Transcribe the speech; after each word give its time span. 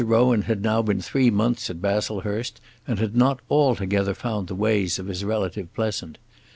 Rowan 0.03 0.41
had 0.41 0.63
now 0.63 0.81
been 0.81 0.99
three 0.99 1.29
months 1.29 1.69
at 1.69 1.79
Baslehurst, 1.79 2.59
and 2.87 2.97
had 2.97 3.15
not 3.15 3.39
altogether 3.51 4.15
found 4.15 4.47
the 4.47 4.55
ways 4.55 4.97
of 4.97 5.05
his 5.05 5.23
relative 5.23 5.71
pleasant. 5.75 6.17